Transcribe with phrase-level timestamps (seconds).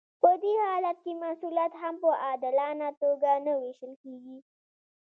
[0.21, 4.37] په دې حالت کې محصولات هم په عادلانه توګه نه ویشل کیږي.